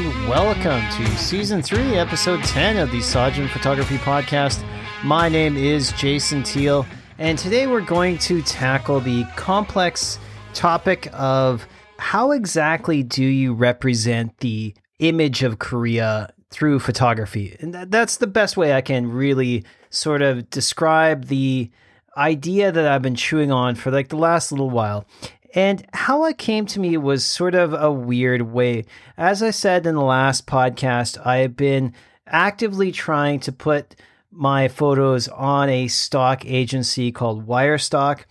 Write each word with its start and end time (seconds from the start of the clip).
and 0.00 0.28
welcome 0.28 0.80
to 0.92 1.06
season 1.18 1.60
three, 1.60 1.96
episode 1.96 2.42
10 2.44 2.78
of 2.78 2.90
the 2.90 3.00
Sajin 3.00 3.50
Photography 3.50 3.98
Podcast. 3.98 4.64
My 5.04 5.28
name 5.28 5.58
is 5.58 5.92
Jason 5.92 6.42
Teal, 6.42 6.86
and 7.18 7.38
today 7.38 7.66
we're 7.66 7.82
going 7.82 8.16
to 8.18 8.40
tackle 8.40 9.00
the 9.00 9.24
complex 9.36 10.18
topic 10.54 11.10
of 11.12 11.66
how 11.98 12.30
exactly 12.30 13.02
do 13.02 13.22
you 13.22 13.52
represent 13.52 14.38
the 14.38 14.74
image 15.00 15.42
of 15.42 15.58
Korea 15.58 16.32
through 16.48 16.78
photography? 16.78 17.56
And 17.60 17.74
that's 17.74 18.16
the 18.16 18.26
best 18.26 18.56
way 18.56 18.72
I 18.72 18.80
can 18.80 19.12
really 19.12 19.64
sort 19.90 20.22
of 20.22 20.48
describe 20.48 21.26
the 21.26 21.70
idea 22.16 22.72
that 22.72 22.86
I've 22.86 23.02
been 23.02 23.16
chewing 23.16 23.52
on 23.52 23.74
for 23.74 23.90
like 23.90 24.08
the 24.08 24.16
last 24.16 24.50
little 24.50 24.70
while. 24.70 25.06
And 25.54 25.84
how 25.92 26.24
it 26.26 26.38
came 26.38 26.66
to 26.66 26.80
me 26.80 26.96
was 26.96 27.24
sort 27.24 27.54
of 27.54 27.72
a 27.72 27.90
weird 27.90 28.42
way. 28.42 28.84
As 29.16 29.42
I 29.42 29.50
said 29.50 29.86
in 29.86 29.96
the 29.96 30.02
last 30.02 30.46
podcast, 30.46 31.24
I 31.26 31.38
have 31.38 31.56
been 31.56 31.92
actively 32.26 32.92
trying 32.92 33.40
to 33.40 33.52
put 33.52 33.96
my 34.30 34.68
photos 34.68 35.26
on 35.28 35.68
a 35.68 35.88
stock 35.88 36.46
agency 36.46 37.10
called 37.10 37.46
Wirestock 37.46 38.26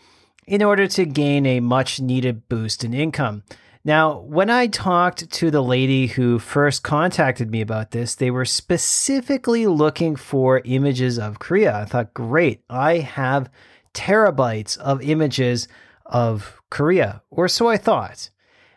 in 0.48 0.64
order 0.64 0.88
to 0.88 1.06
gain 1.06 1.46
a 1.46 1.60
much 1.60 2.00
needed 2.00 2.48
boost 2.48 2.84
in 2.84 2.94
income. 2.94 3.44
Now, 3.84 4.20
when 4.20 4.50
I 4.50 4.68
talked 4.68 5.30
to 5.30 5.52
the 5.52 5.62
lady 5.62 6.08
who 6.08 6.40
first 6.40 6.84
contacted 6.84 7.50
me 7.52 7.62
about 7.62 7.92
this, 7.92 8.16
they 8.16 8.32
were 8.32 8.46
specifically 8.46 9.68
looking 9.68 10.16
for 10.16 10.62
images 10.66 11.18
of 11.20 11.40
Korea. 11.40 11.76
I 11.76 11.86
thought, 11.86 12.14
great, 12.14 12.64
I 12.70 12.98
have 12.98 13.50
terabytes 13.94 14.78
of 14.78 15.02
images 15.02 15.68
of 16.10 16.62
Korea, 16.70 17.24
or 17.30 17.48
so 17.48 17.68
I 17.68 17.78
thought. 17.78 18.30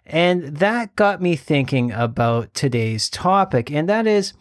And 0.06 0.56
that 0.58 0.94
got 0.96 1.20
me 1.20 1.36
thinking 1.36 1.90
about 1.90 2.54
today's 2.54 3.10
topic, 3.10 3.70
and 3.70 3.88
that 3.88 4.06
is 4.06 4.32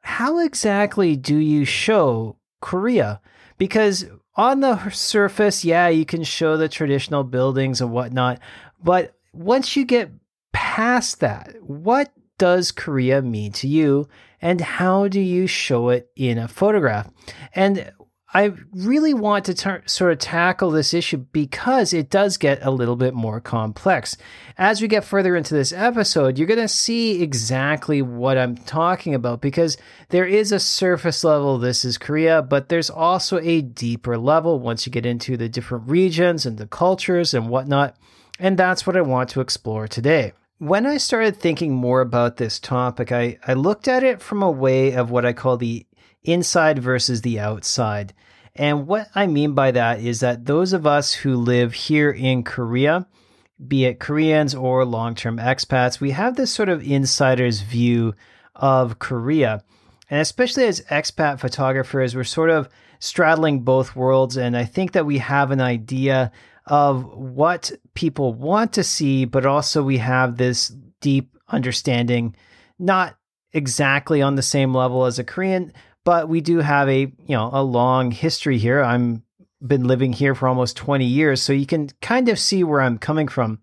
how 0.00 0.38
exactly 0.38 1.16
do 1.16 1.36
you 1.36 1.64
show 1.64 2.36
Korea? 2.60 3.20
Because 3.56 4.06
on 4.34 4.60
the 4.60 4.90
surface, 4.90 5.64
yeah, 5.64 5.88
you 5.88 6.04
can 6.04 6.24
show 6.24 6.56
the 6.56 6.68
traditional 6.68 7.24
buildings 7.24 7.80
and 7.80 7.92
whatnot, 7.92 8.40
but 8.82 9.14
once 9.32 9.76
you 9.76 9.84
get 9.84 10.10
past 10.52 11.20
that, 11.20 11.54
what 11.62 12.12
does 12.38 12.72
Korea 12.72 13.22
mean 13.22 13.52
to 13.52 13.68
you, 13.68 14.08
and 14.40 14.60
how 14.60 15.06
do 15.06 15.20
you 15.20 15.46
show 15.46 15.90
it 15.90 16.10
in 16.16 16.38
a 16.38 16.48
photograph? 16.48 17.08
And 17.54 17.92
I 18.34 18.54
really 18.72 19.12
want 19.12 19.44
to 19.46 19.54
tar- 19.54 19.82
sort 19.84 20.12
of 20.12 20.18
tackle 20.18 20.70
this 20.70 20.94
issue 20.94 21.18
because 21.32 21.92
it 21.92 22.08
does 22.08 22.38
get 22.38 22.64
a 22.64 22.70
little 22.70 22.96
bit 22.96 23.12
more 23.12 23.40
complex. 23.40 24.16
As 24.56 24.80
we 24.80 24.88
get 24.88 25.04
further 25.04 25.36
into 25.36 25.52
this 25.52 25.70
episode, 25.70 26.38
you're 26.38 26.46
going 26.46 26.58
to 26.58 26.68
see 26.68 27.22
exactly 27.22 28.00
what 28.00 28.38
I'm 28.38 28.56
talking 28.56 29.14
about 29.14 29.42
because 29.42 29.76
there 30.08 30.24
is 30.24 30.50
a 30.50 30.58
surface 30.58 31.24
level, 31.24 31.58
this 31.58 31.84
is 31.84 31.98
Korea, 31.98 32.40
but 32.40 32.70
there's 32.70 32.88
also 32.88 33.38
a 33.38 33.60
deeper 33.60 34.16
level 34.16 34.58
once 34.58 34.86
you 34.86 34.92
get 34.92 35.04
into 35.04 35.36
the 35.36 35.50
different 35.50 35.90
regions 35.90 36.46
and 36.46 36.56
the 36.56 36.66
cultures 36.66 37.34
and 37.34 37.50
whatnot. 37.50 37.96
And 38.38 38.58
that's 38.58 38.86
what 38.86 38.96
I 38.96 39.02
want 39.02 39.28
to 39.30 39.42
explore 39.42 39.86
today. 39.86 40.32
When 40.56 40.86
I 40.86 40.96
started 40.96 41.36
thinking 41.36 41.74
more 41.74 42.00
about 42.00 42.38
this 42.38 42.58
topic, 42.58 43.12
I, 43.12 43.36
I 43.46 43.52
looked 43.54 43.88
at 43.88 44.04
it 44.04 44.22
from 44.22 44.42
a 44.42 44.50
way 44.50 44.92
of 44.92 45.10
what 45.10 45.26
I 45.26 45.32
call 45.32 45.56
the 45.58 45.84
inside 46.24 46.78
versus 46.78 47.22
the 47.22 47.40
outside. 47.40 48.14
And 48.54 48.86
what 48.86 49.08
I 49.14 49.26
mean 49.26 49.54
by 49.54 49.70
that 49.70 50.00
is 50.00 50.20
that 50.20 50.44
those 50.44 50.72
of 50.72 50.86
us 50.86 51.12
who 51.14 51.36
live 51.36 51.72
here 51.72 52.10
in 52.10 52.42
Korea, 52.42 53.06
be 53.66 53.84
it 53.84 54.00
Koreans 54.00 54.54
or 54.54 54.84
long 54.84 55.14
term 55.14 55.38
expats, 55.38 56.00
we 56.00 56.10
have 56.10 56.36
this 56.36 56.50
sort 56.50 56.68
of 56.68 56.82
insider's 56.82 57.60
view 57.60 58.14
of 58.54 58.98
Korea. 58.98 59.64
And 60.10 60.20
especially 60.20 60.64
as 60.64 60.82
expat 60.82 61.40
photographers, 61.40 62.14
we're 62.14 62.24
sort 62.24 62.50
of 62.50 62.68
straddling 62.98 63.60
both 63.60 63.96
worlds. 63.96 64.36
And 64.36 64.56
I 64.56 64.64
think 64.64 64.92
that 64.92 65.06
we 65.06 65.18
have 65.18 65.50
an 65.50 65.60
idea 65.60 66.30
of 66.66 67.04
what 67.14 67.72
people 67.94 68.34
want 68.34 68.74
to 68.74 68.84
see, 68.84 69.24
but 69.24 69.46
also 69.46 69.82
we 69.82 69.98
have 69.98 70.36
this 70.36 70.68
deep 71.00 71.36
understanding, 71.48 72.36
not 72.78 73.16
exactly 73.52 74.22
on 74.22 74.36
the 74.36 74.42
same 74.42 74.74
level 74.74 75.04
as 75.04 75.18
a 75.18 75.24
Korean, 75.24 75.72
but 76.04 76.28
we 76.28 76.40
do 76.40 76.58
have 76.58 76.88
a 76.88 77.00
you 77.00 77.36
know 77.36 77.50
a 77.52 77.62
long 77.62 78.10
history 78.10 78.58
here. 78.58 78.82
I'm 78.82 79.22
been 79.66 79.84
living 79.84 80.12
here 80.12 80.34
for 80.34 80.48
almost 80.48 80.76
20 80.76 81.04
years, 81.04 81.40
so 81.40 81.52
you 81.52 81.66
can 81.66 81.88
kind 82.00 82.28
of 82.28 82.38
see 82.38 82.64
where 82.64 82.80
I'm 82.80 82.98
coming 82.98 83.28
from. 83.28 83.60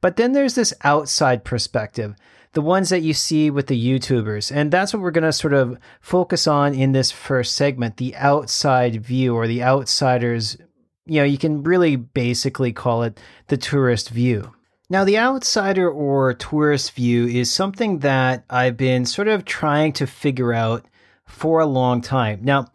But 0.00 0.16
then 0.16 0.32
there's 0.32 0.54
this 0.54 0.74
outside 0.82 1.44
perspective, 1.44 2.14
the 2.52 2.60
ones 2.60 2.88
that 2.88 3.02
you 3.02 3.14
see 3.14 3.50
with 3.50 3.66
the 3.66 3.80
YouTubers. 3.80 4.54
And 4.54 4.70
that's 4.70 4.92
what 4.92 5.02
we're 5.02 5.10
going 5.10 5.24
to 5.24 5.32
sort 5.32 5.54
of 5.54 5.78
focus 6.00 6.46
on 6.46 6.74
in 6.74 6.92
this 6.92 7.10
first 7.10 7.54
segment 7.54 7.96
the 7.96 8.14
outside 8.16 9.04
view 9.04 9.34
or 9.34 9.46
the 9.46 9.62
outsiders. 9.62 10.56
You 11.06 11.20
know, 11.20 11.24
you 11.24 11.38
can 11.38 11.62
really 11.62 11.96
basically 11.96 12.72
call 12.72 13.02
it 13.02 13.18
the 13.48 13.56
tourist 13.56 14.10
view. 14.10 14.52
Now, 14.90 15.04
the 15.04 15.18
outsider 15.18 15.90
or 15.90 16.32
tourist 16.32 16.92
view 16.92 17.26
is 17.26 17.52
something 17.52 17.98
that 17.98 18.44
I've 18.48 18.76
been 18.76 19.04
sort 19.04 19.28
of 19.28 19.44
trying 19.44 19.92
to 19.94 20.06
figure 20.06 20.54
out 20.54 20.86
for 21.28 21.60
a 21.60 21.66
long 21.66 22.00
time. 22.00 22.40
Now, 22.42 22.66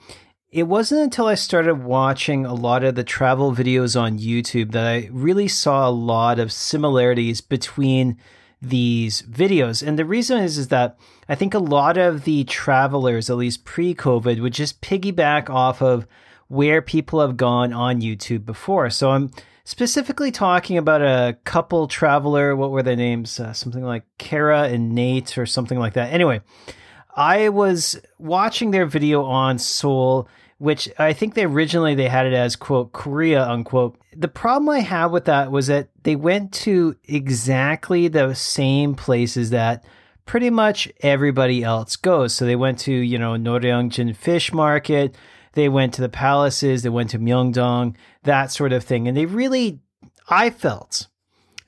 it 0.52 0.64
wasn't 0.64 1.02
until 1.02 1.25
I 1.25 1.34
started 1.34 1.84
watching 1.84 2.46
a 2.46 2.53
lot 2.53 2.84
of 2.84 2.94
the 2.94 3.03
travel 3.03 3.56
videos 3.56 4.00
on 4.00 4.19
YouTube 4.19 4.72
that 4.72 4.86
I 4.86 5.09
really 5.12 5.47
saw 5.47 5.90
a 5.90 5.91
lot 5.91 6.38
of 6.38 6.52
similarities 6.52 7.42
between 7.42 8.18
these 8.62 9.24
videos. 9.24 9.86
And 9.86 9.97
the 9.97 10.06
reason 10.06 10.38
is, 10.38 10.58
is 10.58 10.68
that 10.68 10.97
I 11.28 11.36
think 11.36 11.53
a 11.53 11.59
lot 11.59 11.97
of 11.97 12.24
the 12.24 12.44
travelers, 12.44 13.30
at 13.30 13.38
least 13.38 13.66
pre 13.66 13.96
COVID, 13.96 14.42
would 14.42 14.53
just 14.53 14.81
piggyback 14.81 15.50
off 15.50 15.81
of 15.81 16.06
where 16.47 16.81
people 16.81 17.19
have 17.19 17.36
gone 17.36 17.74
on 17.74 18.02
YouTube 18.02 18.46
before. 18.46 18.92
So 18.92 19.09
I'm 19.09 19.31
specifically 19.63 20.31
talking 20.31 20.78
about 20.78 21.02
a 21.02 21.38
couple 21.46 21.88
traveler. 21.88 22.56
What 22.56 22.69
were 22.69 22.84
their 22.84 22.96
names? 22.96 23.40
Uh, 23.40 23.53
something 23.53 23.84
like 23.84 24.03
Kara 24.19 24.63
and 24.63 24.94
Nate 24.94 25.38
or 25.38 25.47
something 25.47 25.80
like 25.80 25.94
that. 25.94 26.13
Anyway, 26.13 26.42
I 27.16 27.50
was 27.50 28.00
watching 28.18 28.72
their 28.72 28.85
video 28.85 29.24
on 29.24 29.59
Seoul, 29.59 30.28
which 30.57 30.90
I 30.97 31.13
think 31.13 31.34
they 31.34 31.46
originally 31.46 31.96
they 31.96 32.07
had 32.07 32.25
it 32.25 32.34
as 32.34 32.56
quote 32.56 32.94
Korea 32.94 33.44
unquote. 33.47 33.97
The 34.16 34.28
problem 34.28 34.69
I 34.69 34.79
had 34.79 35.07
with 35.07 35.25
that 35.25 35.51
was 35.51 35.68
that 35.68 35.90
they 36.03 36.16
went 36.16 36.51
to 36.53 36.96
exactly 37.06 38.07
the 38.07 38.34
same 38.34 38.96
places 38.96 39.50
that 39.51 39.84
pretty 40.25 40.50
much 40.50 40.91
everybody 41.01 41.63
else 41.63 41.96
goes. 41.96 42.34
So 42.34 42.46
they 42.46 42.56
went 42.56 42.79
to, 42.79 42.94
you 42.94 43.18
know, 43.18 43.34
Noryangjin 43.34 44.16
Fish 44.16 44.53
Market, 44.53 45.16
they 45.53 45.69
went 45.69 45.94
to 45.95 46.01
the 46.01 46.09
palaces, 46.09 46.81
they 46.84 46.90
went 46.90 47.09
to 47.12 47.19
Myeongdong, 47.19 47.95
that 48.24 48.51
sort 48.51 48.74
of 48.74 48.84
thing. 48.84 49.07
And 49.07 49.16
they 49.16 49.25
really 49.25 49.80
I 50.30 50.50
felt 50.50 51.07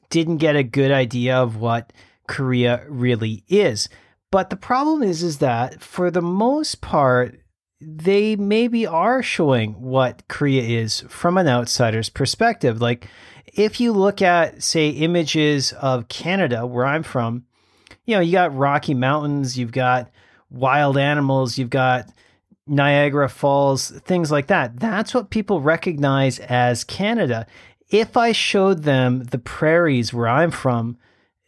didn't 0.09 0.37
get 0.37 0.55
a 0.55 0.63
good 0.63 0.91
idea 0.91 1.35
of 1.35 1.57
what 1.57 1.91
Korea 2.27 2.85
really 2.87 3.43
is. 3.47 3.89
But 4.35 4.49
the 4.49 4.57
problem 4.57 5.01
is, 5.01 5.23
is 5.23 5.37
that 5.37 5.81
for 5.81 6.11
the 6.11 6.21
most 6.21 6.81
part, 6.81 7.39
they 7.79 8.35
maybe 8.35 8.85
are 8.85 9.23
showing 9.23 9.81
what 9.81 10.27
Korea 10.27 10.61
is 10.61 11.05
from 11.07 11.37
an 11.37 11.47
outsider's 11.47 12.09
perspective. 12.09 12.81
Like, 12.81 13.07
if 13.45 13.79
you 13.79 13.93
look 13.93 14.21
at, 14.21 14.61
say, 14.61 14.89
images 14.89 15.71
of 15.71 16.09
Canada, 16.09 16.67
where 16.67 16.85
I'm 16.85 17.01
from, 17.01 17.45
you 18.03 18.13
know, 18.13 18.19
you 18.19 18.33
got 18.33 18.53
Rocky 18.53 18.93
Mountains, 18.93 19.57
you've 19.57 19.71
got 19.71 20.11
wild 20.49 20.97
animals, 20.97 21.57
you've 21.57 21.69
got 21.69 22.09
Niagara 22.67 23.29
Falls, 23.29 23.89
things 23.89 24.31
like 24.31 24.47
that. 24.47 24.81
That's 24.81 25.13
what 25.13 25.29
people 25.29 25.61
recognize 25.61 26.39
as 26.39 26.83
Canada. 26.83 27.47
If 27.89 28.17
I 28.17 28.33
showed 28.33 28.83
them 28.83 29.23
the 29.23 29.39
prairies 29.39 30.13
where 30.13 30.27
I'm 30.27 30.51
from, 30.51 30.97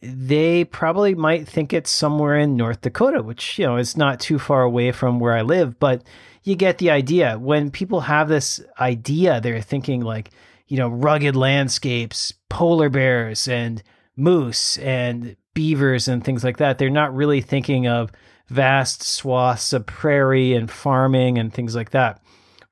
they 0.02 0.64
probably 0.64 1.16
might 1.16 1.48
think 1.48 1.74
it's 1.74 1.90
somewhere 1.90 2.38
in 2.38 2.56
North 2.56 2.82
Dakota, 2.82 3.24
which, 3.24 3.58
you 3.58 3.66
know, 3.66 3.78
is 3.78 3.98
not 3.98 4.20
too 4.20 4.38
far 4.38 4.62
away 4.62 4.92
from 4.92 5.20
where 5.20 5.34
I 5.34 5.42
live, 5.42 5.80
but 5.80 6.04
you 6.44 6.56
get 6.56 6.78
the 6.78 6.92
idea. 6.92 7.38
When 7.40 7.72
people 7.72 8.02
have 8.02 8.30
this 8.30 8.62
idea, 8.80 9.42
they're 9.42 9.62
thinking 9.62 10.02
like, 10.02 10.30
you 10.68 10.78
know, 10.78 10.88
rugged 10.88 11.36
landscapes, 11.36 12.34
polar 12.50 12.90
bears 12.90 13.48
and 13.48 13.82
moose 14.16 14.78
and 14.78 15.36
beavers 15.54 16.08
and 16.08 16.24
things 16.24 16.44
like 16.44 16.58
that. 16.58 16.78
They're 16.78 16.90
not 16.90 17.16
really 17.16 17.42
thinking 17.42 17.88
of 17.88 18.12
vast 18.50 19.02
swaths 19.02 19.74
of 19.74 19.86
prairie 19.86 20.54
and 20.54 20.70
farming 20.70 21.38
and 21.38 21.52
things 21.52 21.76
like 21.76 21.92
that. 21.92 22.22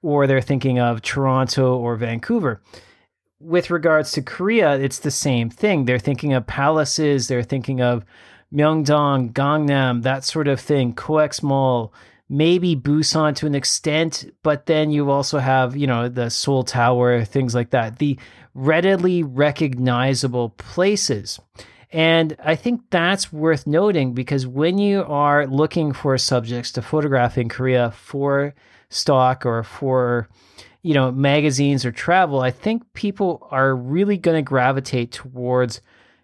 Or 0.02 0.28
they're 0.28 0.42
thinking 0.42 0.80
of 0.80 1.02
Toronto 1.02 1.76
or 1.78 1.96
Vancouver 1.96 2.62
with 3.46 3.70
regards 3.70 4.12
to 4.14 4.22
Korea, 4.22 4.78
it's 4.78 5.00
the 5.00 5.12
same 5.12 5.50
thing. 5.50 5.86
They're 5.86 6.00
thinking 6.00 6.34
of 6.34 6.48
palaces, 6.48 7.28
they're 7.28 7.44
thinking 7.44 7.82
of 7.82 8.04
Myeongdong, 8.54 9.34
Gangnam, 9.34 10.04
that 10.04 10.24
sort 10.24 10.48
of 10.48 10.60
thing, 10.60 10.94
Coex 10.94 11.44
Mall, 11.44 11.94
maybe 12.28 12.76
Busan 12.76 13.36
to 13.36 13.46
an 13.46 13.56
extent, 13.56 14.26
but 14.42 14.66
then 14.66 14.92
you 14.92 15.12
also 15.12 15.40
have, 15.40 15.76
you 15.76 15.86
know, 15.86 16.10
the 16.10 16.30
Seoul 16.30 16.64
Tower, 16.64 17.24
things 17.24 17.54
like 17.54 17.70
that. 17.70 18.00
The 18.00 18.18
readily 18.54 19.22
recognizable 19.22 20.50
places. 20.50 21.40
And 21.92 22.36
I 22.44 22.56
think 22.56 22.82
that's 22.90 23.32
worth 23.32 23.68
noting 23.68 24.14
because 24.14 24.48
when 24.48 24.78
you 24.78 25.04
are 25.04 25.46
looking 25.46 25.94
for 25.94 26.18
subjects 26.18 26.72
to 26.74 26.82
photograph 26.82 27.38
in 27.38 27.48
Korea 27.48 27.92
for 27.92 28.56
stock 28.90 29.46
or 29.46 29.64
for 29.64 30.28
you 30.86 30.94
know 30.94 31.12
magazines 31.12 31.84
or 31.84 31.92
travel, 31.92 32.42
I 32.42 32.52
think 32.52 32.94
people 32.94 33.48
are 33.50 33.76
really 33.76 34.18
going 34.18 34.38
to 34.38 34.48
gravitate 34.48 35.12
towards 35.12 35.82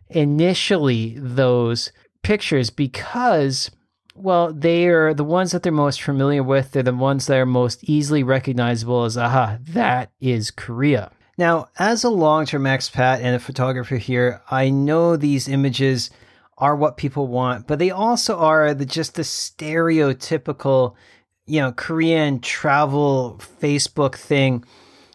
initially 0.09 1.15
those 1.17 1.91
pictures 2.21 2.69
because 2.69 3.71
well, 4.13 4.53
they 4.53 4.87
are 4.87 5.15
the 5.15 5.23
ones 5.23 5.51
that 5.51 5.63
they're 5.63 5.71
most 5.71 6.01
familiar 6.01 6.43
with. 6.43 6.71
They're 6.71 6.83
the 6.83 6.93
ones 6.93 7.25
that 7.25 7.37
are 7.37 7.45
most 7.45 7.83
easily 7.85 8.21
recognizable 8.21 9.05
as, 9.05 9.17
aha, 9.17 9.57
that 9.69 10.11
is 10.19 10.51
Korea. 10.51 11.11
Now, 11.39 11.69
as 11.79 12.03
a 12.03 12.09
long 12.09 12.45
term 12.45 12.65
expat 12.65 13.21
and 13.21 13.35
a 13.35 13.39
photographer 13.39 13.95
here, 13.95 14.41
I 14.51 14.69
know 14.69 15.15
these 15.15 15.47
images 15.47 16.11
are 16.59 16.75
what 16.75 16.97
people 16.97 17.25
want, 17.25 17.65
but 17.65 17.79
they 17.79 17.89
also 17.89 18.37
are 18.37 18.75
the, 18.75 18.85
just 18.85 19.15
the 19.15 19.23
stereotypical, 19.23 20.93
you 21.45 21.59
know, 21.59 21.71
Korean 21.71 22.39
travel 22.39 23.39
Facebook 23.61 24.15
thing 24.15 24.63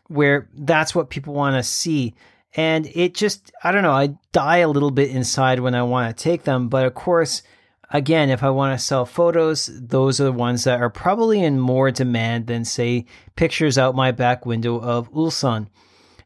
where 0.08 0.48
that's 0.54 0.94
what 0.94 1.10
people 1.10 1.34
want 1.34 1.56
to 1.56 1.62
see. 1.62 2.14
And 2.54 2.86
it 2.94 3.14
just, 3.14 3.52
I 3.62 3.72
don't 3.72 3.82
know, 3.82 3.92
I 3.92 4.16
die 4.32 4.58
a 4.58 4.68
little 4.68 4.90
bit 4.90 5.10
inside 5.10 5.60
when 5.60 5.74
I 5.74 5.82
want 5.82 6.16
to 6.16 6.22
take 6.22 6.44
them. 6.44 6.68
But 6.68 6.86
of 6.86 6.94
course, 6.94 7.42
again, 7.90 8.30
if 8.30 8.42
I 8.42 8.50
want 8.50 8.78
to 8.78 8.84
sell 8.84 9.04
photos, 9.04 9.70
those 9.72 10.20
are 10.20 10.24
the 10.24 10.32
ones 10.32 10.64
that 10.64 10.80
are 10.80 10.90
probably 10.90 11.42
in 11.42 11.60
more 11.60 11.90
demand 11.90 12.46
than, 12.46 12.64
say, 12.64 13.06
pictures 13.36 13.78
out 13.78 13.94
my 13.94 14.10
back 14.10 14.46
window 14.46 14.80
of 14.80 15.12
Ulsan. 15.12 15.68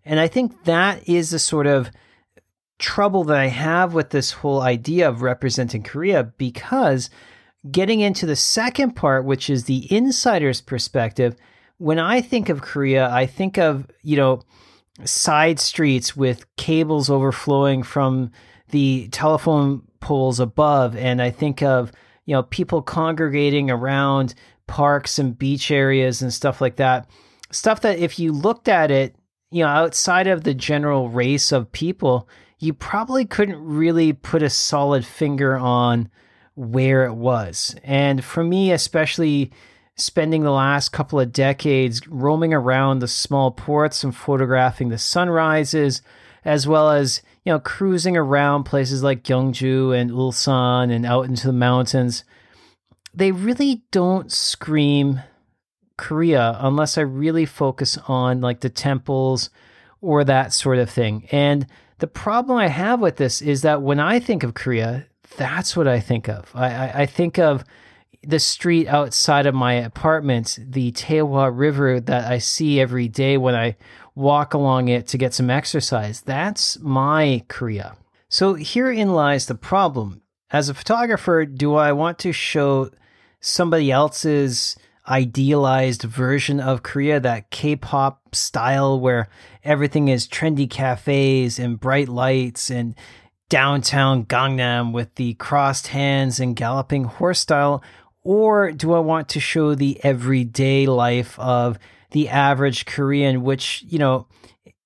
And 0.04 0.20
I 0.20 0.28
think 0.28 0.64
that 0.64 1.08
is 1.08 1.30
the 1.30 1.38
sort 1.38 1.66
of 1.66 1.90
trouble 2.78 3.24
that 3.24 3.36
I 3.36 3.48
have 3.48 3.92
with 3.92 4.10
this 4.10 4.32
whole 4.32 4.62
idea 4.62 5.08
of 5.08 5.22
representing 5.22 5.82
Korea 5.82 6.24
because 6.24 7.10
getting 7.70 8.00
into 8.00 8.26
the 8.26 8.36
second 8.36 8.92
part, 8.92 9.24
which 9.24 9.50
is 9.50 9.64
the 9.64 9.92
insider's 9.92 10.60
perspective, 10.60 11.36
when 11.78 11.98
I 11.98 12.20
think 12.20 12.48
of 12.48 12.62
Korea, 12.62 13.10
I 13.10 13.26
think 13.26 13.58
of, 13.58 13.86
you 14.02 14.16
know, 14.16 14.42
side 15.04 15.58
streets 15.58 16.14
with 16.14 16.44
cables 16.56 17.10
overflowing 17.10 17.82
from 17.82 18.30
the 18.68 19.08
telephone 19.08 19.82
poles 20.00 20.40
above. 20.40 20.96
And 20.96 21.22
I 21.22 21.30
think 21.30 21.62
of, 21.62 21.92
you 22.26 22.34
know, 22.34 22.42
people 22.44 22.82
congregating 22.82 23.70
around 23.70 24.34
parks 24.66 25.18
and 25.18 25.38
beach 25.38 25.70
areas 25.70 26.22
and 26.22 26.32
stuff 26.32 26.60
like 26.60 26.76
that. 26.76 27.08
Stuff 27.50 27.80
that 27.80 27.98
if 27.98 28.18
you 28.18 28.32
looked 28.32 28.68
at 28.68 28.90
it 28.90 29.16
you 29.50 29.64
know, 29.64 29.68
outside 29.68 30.26
of 30.26 30.44
the 30.44 30.54
general 30.54 31.08
race 31.08 31.52
of 31.52 31.72
people, 31.72 32.28
you 32.58 32.72
probably 32.72 33.24
couldn't 33.24 33.62
really 33.62 34.12
put 34.12 34.42
a 34.42 34.50
solid 34.50 35.04
finger 35.04 35.56
on 35.56 36.08
where 36.54 37.04
it 37.04 37.14
was. 37.14 37.76
And 37.84 38.24
for 38.24 38.44
me, 38.44 38.72
especially 38.72 39.50
spending 39.96 40.42
the 40.42 40.50
last 40.50 40.90
couple 40.90 41.20
of 41.20 41.32
decades 41.32 42.06
roaming 42.08 42.54
around 42.54 42.98
the 42.98 43.08
small 43.08 43.50
ports 43.50 44.02
and 44.02 44.14
photographing 44.14 44.88
the 44.88 44.98
sunrises, 44.98 46.02
as 46.44 46.66
well 46.66 46.90
as, 46.90 47.22
you 47.44 47.52
know, 47.52 47.58
cruising 47.58 48.16
around 48.16 48.64
places 48.64 49.02
like 49.02 49.22
Gyeongju 49.22 49.98
and 49.98 50.10
Ulsan 50.10 50.90
and 50.90 51.04
out 51.04 51.26
into 51.26 51.46
the 51.46 51.52
mountains, 51.52 52.24
they 53.12 53.32
really 53.32 53.82
don't 53.90 54.32
scream 54.32 55.20
Korea 55.96 56.56
unless 56.60 56.96
I 56.96 57.02
really 57.02 57.44
focus 57.44 57.98
on 58.08 58.40
like 58.40 58.60
the 58.60 58.70
temples 58.70 59.50
or 60.00 60.24
that 60.24 60.52
sort 60.52 60.78
of 60.78 60.88
thing. 60.88 61.28
And 61.30 61.66
the 61.98 62.06
problem 62.06 62.56
I 62.56 62.68
have 62.68 63.00
with 63.00 63.16
this 63.16 63.42
is 63.42 63.60
that 63.62 63.82
when 63.82 64.00
I 64.00 64.18
think 64.18 64.42
of 64.42 64.54
Korea, 64.54 65.06
that's 65.36 65.76
what 65.76 65.88
I 65.88 66.00
think 66.00 66.28
of. 66.28 66.50
I, 66.54 66.74
I, 66.74 66.92
I 67.02 67.06
think 67.06 67.38
of 67.38 67.64
the 68.22 68.38
street 68.38 68.86
outside 68.86 69.46
of 69.46 69.54
my 69.54 69.74
apartment, 69.74 70.58
the 70.60 70.92
Taehwa 70.92 71.50
River 71.56 72.00
that 72.00 72.30
I 72.30 72.38
see 72.38 72.80
every 72.80 73.08
day 73.08 73.36
when 73.36 73.54
I 73.54 73.76
walk 74.14 74.52
along 74.52 74.88
it 74.88 75.06
to 75.08 75.18
get 75.18 75.32
some 75.32 75.50
exercise. 75.50 76.20
That's 76.20 76.78
my 76.80 77.44
Korea. 77.48 77.96
So 78.28 78.54
herein 78.54 79.14
lies 79.14 79.46
the 79.46 79.54
problem. 79.54 80.22
As 80.50 80.68
a 80.68 80.74
photographer, 80.74 81.46
do 81.46 81.74
I 81.74 81.92
want 81.92 82.18
to 82.20 82.32
show 82.32 82.90
somebody 83.40 83.90
else's 83.90 84.76
idealized 85.08 86.02
version 86.02 86.60
of 86.60 86.82
Korea, 86.82 87.18
that 87.20 87.50
K 87.50 87.74
pop 87.74 88.34
style 88.34 89.00
where 89.00 89.28
everything 89.64 90.08
is 90.08 90.28
trendy 90.28 90.68
cafes 90.68 91.58
and 91.58 91.80
bright 91.80 92.08
lights 92.08 92.70
and 92.70 92.94
downtown 93.50 94.24
Gangnam 94.24 94.92
with 94.92 95.14
the 95.16 95.34
crossed 95.34 95.88
hands 95.88 96.40
and 96.40 96.56
galloping 96.56 97.04
horse 97.04 97.40
style? 97.40 97.82
Or 98.22 98.72
do 98.72 98.94
I 98.94 99.00
want 99.00 99.28
to 99.30 99.40
show 99.40 99.74
the 99.74 100.02
everyday 100.02 100.86
life 100.86 101.38
of 101.38 101.78
the 102.12 102.30
average 102.30 102.86
Korean, 102.86 103.42
which, 103.42 103.84
you 103.86 103.98
know, 103.98 104.26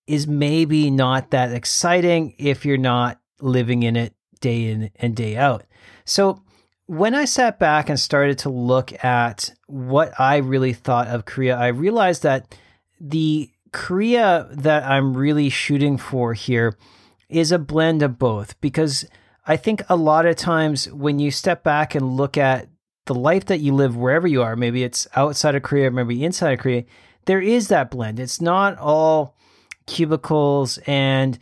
is 0.07 0.27
maybe 0.27 0.91
not 0.91 1.31
that 1.31 1.53
exciting 1.53 2.35
if 2.39 2.65
you're 2.65 2.77
not 2.77 3.21
living 3.41 3.83
in 3.83 3.97
it 3.97 4.15
day 4.41 4.71
in 4.71 4.91
and 4.97 5.15
day 5.15 5.37
out? 5.37 5.65
So 6.05 6.43
when 6.87 7.15
I 7.15 7.25
sat 7.25 7.59
back 7.59 7.89
and 7.89 7.99
started 7.99 8.39
to 8.41 8.51
look 8.51 8.93
at 9.05 9.55
what 9.67 10.19
I 10.19 10.39
really 10.39 10.73
thought 10.73 11.09
of 11.09 11.25
Korea, 11.25 11.57
I 11.57 11.69
realized 11.69 12.23
that 12.23 12.57
the 13.01 13.51
Korea 13.73 14.49
that 14.53 14.85
I'm 14.85 15.17
really 15.17 15.49
shooting 15.49 15.97
for 15.99 16.35
here 16.35 16.77
is 17.29 17.53
a 17.53 17.59
blend 17.59 18.03
of 18.03 18.19
both 18.19 18.61
because 18.61 19.06
I 19.47 19.56
think 19.56 19.82
a 19.88 19.97
lot 19.97 20.26
of 20.26 20.37
times 20.37 20.91
when 20.91 21.19
you 21.19 21.31
step 21.31 21.62
back 21.62 21.94
and 21.94 22.17
look 22.17 22.37
at 22.38 22.69
the 23.06 23.15
life 23.15 23.47
that 23.47 23.61
you 23.61 23.75
live 23.75 23.97
wherever 23.97 24.26
you 24.26 24.43
are, 24.43 24.56
maybe 24.56 24.82
it's 24.82 25.06
outside 25.15 25.55
of 25.55 25.62
Korea, 25.62 25.91
maybe 25.91 26.25
inside 26.25 26.53
of 26.53 26.61
Korea, 26.61 26.85
there 27.26 27.41
is 27.41 27.69
that 27.69 27.91
blend. 27.91 28.19
It's 28.19 28.41
not 28.41 28.79
all 28.79 29.37
cubicles 29.87 30.79
and 30.87 31.38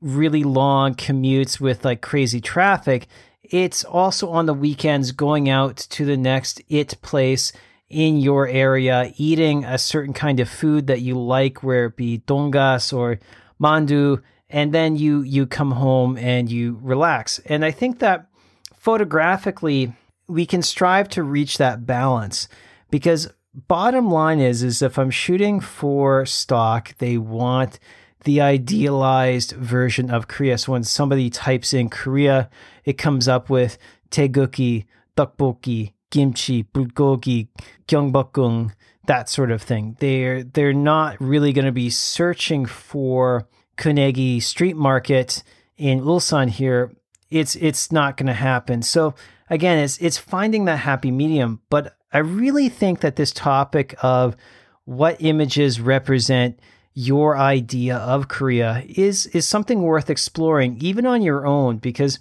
really 0.00 0.44
long 0.44 0.94
commutes 0.94 1.60
with 1.60 1.84
like 1.84 2.00
crazy 2.00 2.40
traffic. 2.40 3.06
It's 3.42 3.84
also 3.84 4.30
on 4.30 4.46
the 4.46 4.54
weekends 4.54 5.12
going 5.12 5.48
out 5.48 5.76
to 5.76 6.04
the 6.04 6.16
next 6.16 6.60
it 6.68 7.00
place 7.02 7.52
in 7.88 8.16
your 8.16 8.48
area, 8.48 9.12
eating 9.16 9.64
a 9.64 9.78
certain 9.78 10.12
kind 10.12 10.40
of 10.40 10.48
food 10.48 10.88
that 10.88 11.00
you 11.00 11.16
like, 11.16 11.62
where 11.62 11.86
it 11.86 11.96
be 11.96 12.18
dongas 12.18 12.92
or 12.92 13.20
mandu, 13.60 14.20
and 14.48 14.72
then 14.72 14.96
you 14.96 15.22
you 15.22 15.46
come 15.46 15.72
home 15.72 16.16
and 16.18 16.50
you 16.50 16.78
relax. 16.82 17.38
And 17.46 17.64
I 17.64 17.70
think 17.70 17.98
that 17.98 18.26
photographically, 18.74 19.92
we 20.28 20.46
can 20.46 20.62
strive 20.62 21.08
to 21.10 21.22
reach 21.22 21.58
that 21.58 21.86
balance 21.86 22.48
because 22.90 23.28
bottom 23.54 24.10
line 24.10 24.40
is 24.40 24.62
is 24.62 24.82
if 24.82 24.98
I'm 24.98 25.10
shooting 25.10 25.60
for 25.60 26.26
stock, 26.26 26.96
they 26.98 27.18
want 27.18 27.78
the 28.24 28.40
idealized 28.40 29.52
version 29.52 30.10
of 30.10 30.28
Korea. 30.28 30.58
So 30.58 30.72
when 30.72 30.84
somebody 30.84 31.30
types 31.30 31.72
in 31.72 31.88
Korea, 31.88 32.50
it 32.84 32.98
comes 32.98 33.28
up 33.28 33.48
with 33.48 33.78
taegukgi, 34.10 34.86
tteokbokki, 35.16 35.92
kimchi, 36.10 36.64
bulgogi, 36.64 37.48
gyeongbokgung, 37.88 38.72
that 39.06 39.28
sort 39.28 39.50
of 39.50 39.62
thing. 39.62 39.96
They're 40.00 40.42
they're 40.42 40.72
not 40.72 41.20
really 41.20 41.52
going 41.52 41.66
to 41.66 41.72
be 41.72 41.90
searching 41.90 42.66
for 42.66 43.48
Kunegi 43.76 44.42
street 44.42 44.76
market 44.76 45.42
in 45.76 46.00
Ulsan 46.00 46.48
here. 46.48 46.92
It's 47.30 47.56
it's 47.56 47.90
not 47.90 48.16
going 48.16 48.28
to 48.28 48.32
happen. 48.32 48.82
So 48.82 49.14
again, 49.50 49.78
it's 49.78 49.98
it's 49.98 50.18
finding 50.18 50.64
that 50.66 50.78
happy 50.78 51.10
medium. 51.10 51.60
But 51.70 51.96
I 52.12 52.18
really 52.18 52.68
think 52.68 53.00
that 53.00 53.16
this 53.16 53.32
topic 53.32 53.94
of 54.02 54.36
what 54.84 55.16
images 55.20 55.80
represent 55.80 56.58
your 56.94 57.36
idea 57.36 57.96
of 57.98 58.28
Korea 58.28 58.82
is 58.88 59.26
is 59.26 59.46
something 59.46 59.82
worth 59.82 60.08
exploring 60.08 60.78
even 60.80 61.04
on 61.04 61.20
your 61.20 61.46
own 61.46 61.76
because 61.76 62.18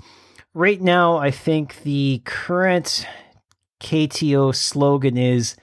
right 0.54 0.82
now 0.82 1.16
I 1.16 1.32
think 1.32 1.82
the 1.84 2.22
current 2.26 3.08
KTO 3.80 4.54
slogan 4.54 5.16
is 5.16 5.56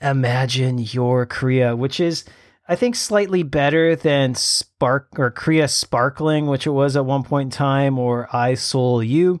imagine 0.00 0.78
your 0.78 1.24
Korea 1.24 1.76
which 1.76 2.00
is 2.00 2.24
I 2.68 2.76
think 2.76 2.96
slightly 2.96 3.42
better 3.42 3.96
than 3.96 4.34
spark 4.34 5.08
or 5.18 5.30
Korea 5.30 5.68
sparkling 5.68 6.46
which 6.46 6.66
it 6.66 6.70
was 6.70 6.96
at 6.96 7.06
one 7.06 7.22
point 7.22 7.46
in 7.46 7.50
time 7.50 7.98
or 7.98 8.28
I 8.34 8.54
Soul 8.54 9.02
You 9.02 9.40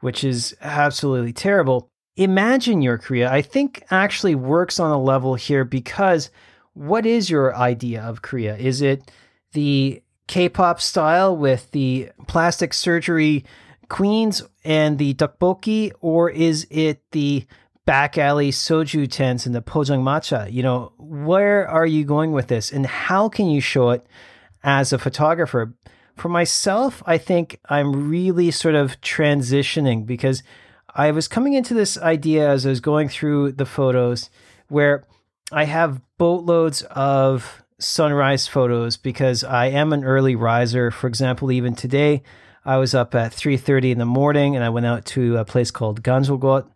which 0.00 0.24
is 0.24 0.56
absolutely 0.60 1.32
terrible 1.32 1.90
imagine 2.16 2.82
your 2.82 2.98
Korea 2.98 3.30
I 3.30 3.42
think 3.42 3.84
actually 3.90 4.34
works 4.34 4.80
on 4.80 4.90
a 4.90 5.00
level 5.00 5.34
here 5.34 5.64
because 5.64 6.30
what 6.74 7.04
is 7.04 7.28
your 7.28 7.54
idea 7.54 8.02
of 8.02 8.22
Korea? 8.22 8.56
Is 8.56 8.80
it 8.80 9.10
the 9.52 10.02
K 10.26 10.48
pop 10.48 10.80
style 10.80 11.36
with 11.36 11.70
the 11.72 12.10
plastic 12.26 12.72
surgery 12.72 13.44
queens 13.88 14.42
and 14.64 14.98
the 14.98 15.12
tteokbokki, 15.14 15.92
or 16.00 16.30
is 16.30 16.66
it 16.70 17.02
the 17.10 17.44
back 17.84 18.16
alley 18.16 18.50
soju 18.50 19.10
tents 19.10 19.46
and 19.46 19.54
the 19.54 19.62
pojang 19.62 20.02
matcha? 20.02 20.52
You 20.52 20.62
know, 20.62 20.92
where 20.98 21.68
are 21.68 21.86
you 21.86 22.04
going 22.04 22.32
with 22.32 22.48
this 22.48 22.72
and 22.72 22.86
how 22.86 23.28
can 23.28 23.48
you 23.48 23.60
show 23.60 23.90
it 23.90 24.06
as 24.62 24.92
a 24.92 24.98
photographer? 24.98 25.74
For 26.16 26.28
myself, 26.28 27.02
I 27.06 27.18
think 27.18 27.58
I'm 27.68 28.08
really 28.08 28.50
sort 28.50 28.74
of 28.74 29.00
transitioning 29.00 30.06
because 30.06 30.42
I 30.94 31.10
was 31.10 31.26
coming 31.26 31.54
into 31.54 31.74
this 31.74 31.96
idea 31.98 32.50
as 32.50 32.66
I 32.66 32.70
was 32.70 32.80
going 32.80 33.08
through 33.08 33.52
the 33.52 33.66
photos 33.66 34.28
where 34.68 35.04
I 35.50 35.64
have 35.64 36.00
boatloads 36.18 36.82
of 36.82 37.62
sunrise 37.78 38.46
photos 38.46 38.96
because 38.96 39.42
I 39.42 39.66
am 39.66 39.92
an 39.92 40.04
early 40.04 40.36
riser. 40.36 40.90
For 40.90 41.06
example, 41.06 41.50
even 41.50 41.74
today, 41.74 42.22
I 42.64 42.76
was 42.76 42.94
up 42.94 43.14
at 43.14 43.32
3:30 43.32 43.90
in 43.90 43.98
the 43.98 44.04
morning 44.04 44.54
and 44.54 44.64
I 44.64 44.68
went 44.68 44.86
out 44.86 45.04
to 45.06 45.36
a 45.36 45.44
place 45.44 45.70
called 45.70 46.02
Ganjeolgot, 46.02 46.66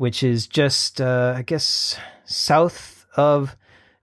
which 0.00 0.22
is 0.22 0.46
just 0.46 0.98
uh, 0.98 1.34
I 1.36 1.42
guess 1.42 1.98
south 2.24 3.04
of 3.16 3.54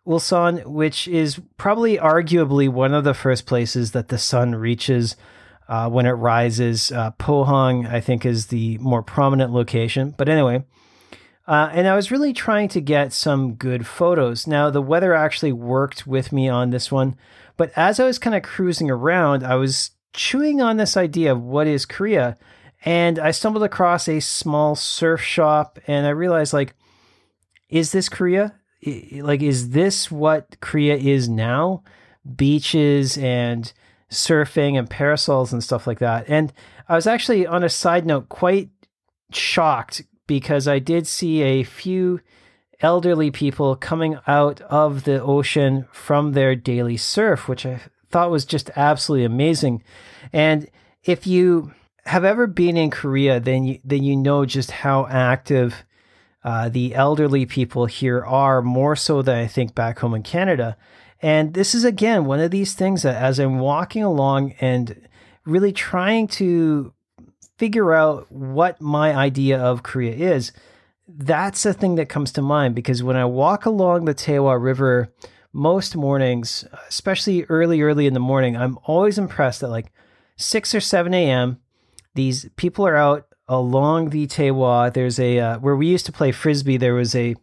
Ulsan, 0.06 0.64
which 0.68 1.08
is 1.08 1.42
probably 1.58 1.98
arguably 1.98 2.70
one 2.70 2.94
of 2.94 3.04
the 3.04 3.16
first 3.16 3.48
places 3.48 3.94
that 3.94 4.10
the 4.10 4.20
sun 4.20 4.54
reaches 4.54 5.16
uh, 5.68 5.90
when 5.90 6.06
it 6.06 6.12
rises. 6.12 6.92
Uh, 6.92 7.10
Pohang, 7.14 7.92
I 7.92 8.00
think, 8.00 8.28
is 8.28 8.48
the 8.48 8.78
more 8.78 9.02
prominent 9.02 9.52
location. 9.52 10.14
But 10.16 10.30
anyway, 10.30 10.64
uh, 11.48 11.72
and 11.74 11.88
I 11.88 11.96
was 11.96 12.12
really 12.12 12.32
trying 12.32 12.70
to 12.70 12.80
get 12.80 13.12
some 13.12 13.56
good 13.56 13.88
photos. 13.88 14.46
Now, 14.46 14.70
the 14.70 14.84
weather 14.84 15.16
actually 15.16 15.52
worked 15.52 16.06
with 16.06 16.32
me 16.32 16.48
on 16.48 16.70
this 16.70 16.92
one. 16.92 17.16
But 17.58 17.72
as 17.76 18.00
I 18.00 18.06
was 18.06 18.20
kind 18.20 18.36
of 18.36 18.44
cruising 18.44 18.92
around, 18.92 19.44
I 19.44 19.56
was 19.56 19.92
chewing 20.14 20.62
on 20.62 20.78
this 20.78 20.96
idea 20.96 21.32
of 21.32 21.42
what 21.42 21.66
is 21.66 21.88
Korea. 21.88 22.38
And 22.88 23.20
I 23.20 23.32
stumbled 23.32 23.64
across 23.66 24.08
a 24.08 24.22
small 24.22 24.74
surf 24.74 25.20
shop 25.20 25.78
and 25.88 26.08
I 26.08 26.12
realized, 26.12 26.54
like, 26.54 26.74
is 27.68 27.92
this 27.92 28.08
Korea? 28.08 28.56
Like, 29.12 29.42
is 29.42 29.72
this 29.72 30.10
what 30.10 30.56
Korea 30.62 30.96
is 30.96 31.28
now? 31.28 31.84
Beaches 32.38 33.18
and 33.18 33.74
surfing 34.10 34.80
and 34.80 34.90
parasols 34.90 35.52
and 35.52 35.62
stuff 35.62 35.86
like 35.86 36.00
that. 36.00 36.30
And 36.30 36.54
I 36.88 36.96
was 36.96 37.08
actually, 37.08 37.46
on 37.46 37.62
a 37.62 37.68
side 37.68 38.06
note, 38.06 38.30
quite 38.30 38.70
shocked 39.34 40.04
because 40.26 40.66
I 40.66 40.80
did 40.80 41.08
see 41.08 41.42
a 41.42 41.64
few 41.64 42.22
elderly 42.80 43.32
people 43.32 43.76
coming 43.76 44.18
out 44.28 44.62
of 44.62 45.04
the 45.04 45.22
ocean 45.22 45.88
from 45.92 46.32
their 46.32 46.56
daily 46.56 46.96
surf, 46.96 47.50
which 47.50 47.66
I 47.66 47.82
thought 48.10 48.32
was 48.32 48.46
just 48.46 48.72
absolutely 48.78 49.26
amazing. 49.26 49.84
And 50.32 50.70
if 51.04 51.28
you 51.28 51.74
have 52.08 52.24
ever 52.24 52.48
been 52.48 52.78
in 52.78 52.90
Korea, 52.90 53.40
then 53.40 53.64
you, 53.66 53.80
then 53.84 54.04
you 54.04 54.16
know 54.16 54.46
just 54.46 54.72
how 54.72 55.08
active 55.08 55.84
uh, 56.44 56.70
the 56.70 56.96
elderly 56.96 57.46
people 57.46 57.86
here 57.86 58.24
are, 58.24 58.62
more 58.62 58.96
so 58.96 59.22
than 59.22 59.38
I 59.38 59.48
think 59.48 59.76
back 59.76 60.00
home 60.00 60.14
in 60.14 60.24
Canada. 60.24 60.78
And 61.22 61.54
this 61.54 61.76
is 61.76 61.84
again 61.84 62.26
one 62.26 62.40
of 62.40 62.52
these 62.52 62.74
things 62.74 63.04
that 63.04 63.22
as 63.22 63.40
I'm 63.40 63.60
walking 63.60 64.04
along 64.04 64.54
and 64.62 65.08
really 65.46 65.72
trying 65.72 66.28
to 66.28 66.94
figure 67.58 67.94
out 67.94 68.32
what 68.32 68.80
my 68.80 69.16
idea 69.16 69.60
of 69.60 69.84
Korea 69.84 70.14
is, 70.14 70.52
that's 71.08 71.64
the 71.64 71.74
thing 71.74 71.96
that 71.96 72.10
comes 72.10 72.32
to 72.34 72.42
mind 72.42 72.76
because 72.76 73.02
when 73.02 73.16
I 73.16 73.26
walk 73.26 73.66
along 73.66 74.06
the 74.06 74.14
Taehwa 74.14 74.62
River 74.62 75.12
most 75.54 75.96
mornings, 75.96 76.66
especially 76.88 77.46
early, 77.46 77.82
early 77.82 78.06
in 78.06 78.14
the 78.14 78.20
morning, 78.20 78.56
I'm 78.56 78.78
always 78.84 79.18
impressed 79.18 79.62
that 79.62 79.70
like 79.70 79.92
6 80.38 80.76
or 80.76 80.80
7 80.80 81.14
a.m., 81.14 81.60
these 82.18 82.50
people 82.58 82.86
are 82.86 82.98
out 82.98 83.28
along 83.48 84.10
the 84.10 84.28
Taehwa. 84.28 84.94
There's 84.94 85.20
a, 85.20 85.40
uh, 85.40 85.60
where 85.60 85.78
we 85.78 85.88
used 85.88 86.06
to 86.08 86.12
play 86.12 86.34
frisbee, 86.34 86.76
there 86.76 86.96
was 86.96 87.16
a 87.16 87.36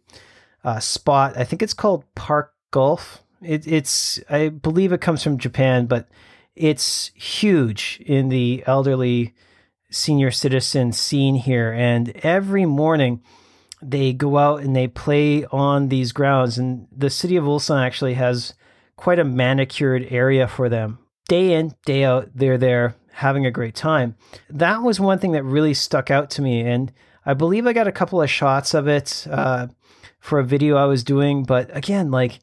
uh, 0.63 0.79
spot, 0.79 1.35
I 1.35 1.43
think 1.43 1.63
it's 1.63 1.73
called 1.73 2.05
Park 2.13 2.53
Golf 2.69 3.23
it, 3.45 3.67
it's 3.67 4.19
I 4.29 4.49
believe 4.49 4.91
it 4.91 5.01
comes 5.01 5.23
from 5.23 5.37
Japan, 5.37 5.85
but 5.85 6.07
it's 6.55 7.11
huge 7.13 8.01
in 8.05 8.29
the 8.29 8.63
elderly 8.65 9.33
senior 9.91 10.31
citizen 10.31 10.91
scene 10.91 11.35
here. 11.35 11.71
And 11.71 12.09
every 12.23 12.65
morning 12.65 13.21
they 13.81 14.13
go 14.13 14.37
out 14.37 14.61
and 14.61 14.75
they 14.75 14.87
play 14.87 15.45
on 15.45 15.89
these 15.89 16.11
grounds. 16.11 16.57
And 16.57 16.87
the 16.95 17.09
city 17.09 17.35
of 17.35 17.43
Ulsan 17.43 17.85
actually 17.85 18.15
has 18.15 18.53
quite 18.95 19.19
a 19.19 19.25
manicured 19.25 20.07
area 20.09 20.47
for 20.47 20.69
them. 20.69 20.99
Day 21.27 21.53
in, 21.53 21.75
day 21.85 22.03
out, 22.03 22.29
they're 22.33 22.57
there 22.57 22.95
having 23.15 23.45
a 23.45 23.51
great 23.51 23.75
time. 23.75 24.15
That 24.49 24.83
was 24.83 24.99
one 24.99 25.19
thing 25.19 25.31
that 25.31 25.43
really 25.43 25.73
stuck 25.73 26.11
out 26.11 26.29
to 26.31 26.41
me. 26.41 26.61
And 26.61 26.91
I 27.25 27.33
believe 27.33 27.65
I 27.65 27.73
got 27.73 27.87
a 27.87 27.91
couple 27.91 28.21
of 28.21 28.29
shots 28.29 28.73
of 28.73 28.87
it 28.87 29.25
uh, 29.29 29.67
for 30.19 30.39
a 30.39 30.43
video 30.43 30.75
I 30.75 30.85
was 30.85 31.03
doing. 31.03 31.43
But 31.43 31.75
again, 31.75 32.11
like 32.11 32.39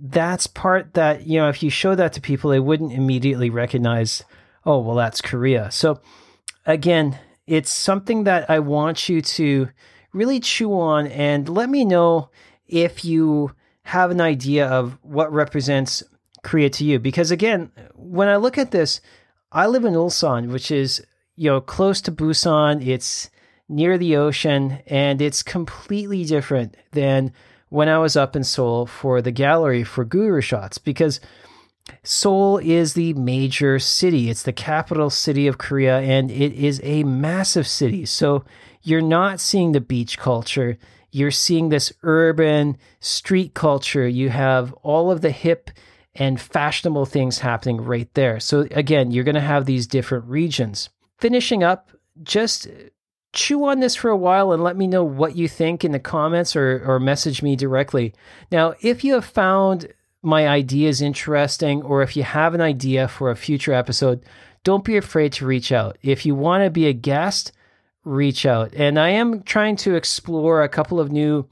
that's 0.00 0.46
part 0.46 0.94
that 0.94 1.26
you 1.26 1.38
know 1.38 1.48
if 1.48 1.62
you 1.62 1.70
show 1.70 1.94
that 1.94 2.12
to 2.12 2.20
people 2.20 2.50
they 2.50 2.60
wouldn't 2.60 2.92
immediately 2.92 3.48
recognize 3.48 4.24
oh 4.66 4.78
well 4.80 4.96
that's 4.96 5.20
korea 5.20 5.70
so 5.70 6.00
again 6.66 7.18
it's 7.46 7.70
something 7.70 8.24
that 8.24 8.48
i 8.50 8.58
want 8.58 9.08
you 9.08 9.22
to 9.22 9.68
really 10.12 10.40
chew 10.40 10.72
on 10.72 11.06
and 11.06 11.48
let 11.48 11.70
me 11.70 11.84
know 11.84 12.28
if 12.66 13.04
you 13.04 13.52
have 13.84 14.10
an 14.10 14.20
idea 14.20 14.66
of 14.66 14.98
what 15.02 15.32
represents 15.32 16.02
korea 16.42 16.68
to 16.68 16.84
you 16.84 16.98
because 16.98 17.30
again 17.30 17.70
when 17.94 18.28
i 18.28 18.36
look 18.36 18.58
at 18.58 18.72
this 18.72 19.00
i 19.54 19.66
live 19.66 19.84
in 19.84 19.94
ulsan 19.94 20.50
which 20.50 20.70
is 20.70 21.02
you 21.36 21.50
know 21.50 21.60
close 21.60 22.00
to 22.02 22.12
busan 22.12 22.86
it's 22.86 23.30
near 23.68 23.96
the 23.96 24.16
ocean 24.16 24.78
and 24.86 25.22
it's 25.22 25.42
completely 25.42 26.24
different 26.24 26.76
than 26.92 27.32
when 27.74 27.88
I 27.88 27.98
was 27.98 28.16
up 28.16 28.36
in 28.36 28.44
Seoul 28.44 28.86
for 28.86 29.20
the 29.20 29.32
gallery 29.32 29.82
for 29.82 30.04
GuruShots 30.04 30.78
because 30.82 31.20
Seoul 32.02 32.58
is 32.58 32.94
the 32.94 33.14
major 33.14 33.78
city. 33.78 34.30
It's 34.30 34.44
the 34.44 34.52
capital 34.52 35.10
city 35.10 35.46
of 35.46 35.58
Korea 35.58 35.98
and 36.00 36.30
it 36.30 36.52
is 36.52 36.80
a 36.84 37.02
massive 37.02 37.66
city. 37.66 38.06
So 38.06 38.44
you're 38.82 39.00
not 39.00 39.40
seeing 39.40 39.72
the 39.72 39.80
beach 39.80 40.18
culture. 40.18 40.78
You're 41.10 41.30
seeing 41.30 41.68
this 41.68 41.92
urban 42.02 42.76
street 43.00 43.54
culture. 43.54 44.06
You 44.06 44.28
have 44.30 44.72
all 44.82 45.10
of 45.10 45.20
the 45.20 45.30
hip 45.30 45.70
and 46.14 46.40
fashionable 46.40 47.06
things 47.06 47.40
happening 47.40 47.80
right 47.80 48.12
there. 48.14 48.38
So 48.40 48.66
again, 48.70 49.10
you're 49.10 49.24
going 49.24 49.34
to 49.34 49.40
have 49.40 49.66
these 49.66 49.86
different 49.86 50.26
regions. 50.26 50.88
Finishing 51.18 51.62
up, 51.62 51.90
just 52.22 52.68
chew 53.32 53.64
on 53.64 53.80
this 53.80 53.96
for 53.96 54.10
a 54.10 54.16
while 54.16 54.52
and 54.52 54.62
let 54.62 54.76
me 54.76 54.86
know 54.86 55.04
what 55.04 55.36
you 55.36 55.48
think 55.48 55.84
in 55.84 55.92
the 55.92 55.98
comments 55.98 56.54
or, 56.54 56.82
or 56.86 57.00
message 57.00 57.42
me 57.42 57.56
directly. 57.56 58.14
Now, 58.52 58.74
if 58.80 59.02
you 59.02 59.14
have 59.14 59.24
found 59.24 59.92
my 60.22 60.48
ideas 60.48 61.02
interesting 61.02 61.82
or 61.82 62.02
if 62.02 62.16
you 62.16 62.22
have 62.22 62.54
an 62.54 62.60
idea 62.60 63.08
for 63.08 63.30
a 63.30 63.36
future 63.36 63.72
episode, 63.72 64.24
don't 64.62 64.84
be 64.84 64.96
afraid 64.96 65.32
to 65.34 65.46
reach 65.46 65.72
out. 65.72 65.98
If 66.02 66.24
you 66.24 66.34
want 66.34 66.64
to 66.64 66.70
be 66.70 66.86
a 66.86 66.92
guest, 66.92 67.52
reach 68.04 68.46
out. 68.46 68.72
And 68.74 68.98
I 68.98 69.10
am 69.10 69.42
trying 69.42 69.76
to 69.76 69.94
explore 69.94 70.62
a 70.62 70.68
couple 70.68 71.00
of 71.00 71.12
new 71.12 71.46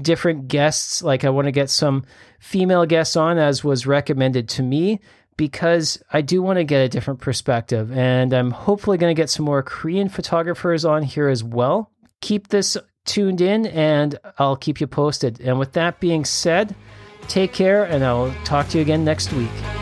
different 0.00 0.48
guests. 0.48 1.02
Like 1.02 1.24
I 1.24 1.30
want 1.30 1.46
to 1.46 1.52
get 1.52 1.70
some 1.70 2.04
female 2.40 2.86
guests 2.86 3.16
on 3.16 3.38
as 3.38 3.64
was 3.64 3.86
recommended 3.86 4.48
to 4.50 4.62
me 4.62 5.00
because 5.36 6.02
I 6.12 6.20
do 6.20 6.42
want 6.42 6.58
to 6.58 6.64
get 6.64 6.84
a 6.84 6.88
different 6.88 7.20
perspective. 7.20 7.90
And 7.92 8.32
I'm 8.32 8.50
hopefully 8.50 8.98
going 8.98 9.14
to 9.14 9.20
get 9.20 9.30
some 9.30 9.44
more 9.44 9.62
Korean 9.62 10.08
photographers 10.08 10.84
on 10.84 11.02
here 11.02 11.28
as 11.28 11.42
well. 11.42 11.90
Keep 12.20 12.48
this 12.48 12.76
tuned 13.04 13.40
in 13.40 13.66
and 13.66 14.18
I'll 14.38 14.56
keep 14.56 14.80
you 14.80 14.86
posted. 14.86 15.40
And 15.40 15.58
with 15.58 15.72
that 15.72 16.00
being 16.00 16.24
said, 16.24 16.74
take 17.28 17.52
care 17.52 17.84
and 17.84 18.04
I'll 18.04 18.32
talk 18.44 18.68
to 18.68 18.78
you 18.78 18.82
again 18.82 19.04
next 19.04 19.32
week. 19.32 19.81